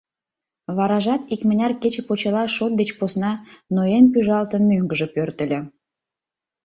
[0.77, 3.31] Варажат икмыняр кече почела шот деч посна,
[3.75, 5.59] ноен-пӱжалтын, мӧҥгыжӧ пӧртыльӧ.